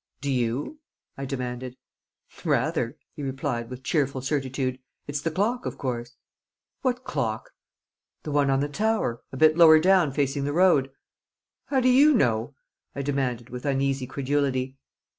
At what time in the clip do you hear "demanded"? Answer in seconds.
1.25-1.77, 13.03-13.51